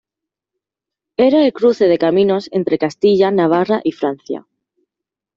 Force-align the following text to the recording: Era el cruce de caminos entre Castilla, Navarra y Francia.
Era 1.25 1.43
el 1.45 1.53
cruce 1.53 1.87
de 1.87 1.99
caminos 1.99 2.49
entre 2.51 2.79
Castilla, 2.79 3.29
Navarra 3.29 3.81
y 3.83 3.91
Francia. 3.91 4.47